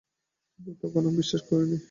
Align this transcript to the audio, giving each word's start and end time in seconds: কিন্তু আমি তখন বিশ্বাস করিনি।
কিন্তু 0.59 0.69
আমি 0.69 0.79
তখন 0.83 1.03
বিশ্বাস 1.17 1.41
করিনি। 1.49 1.77